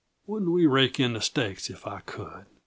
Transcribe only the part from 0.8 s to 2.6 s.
in the stakes if I could?"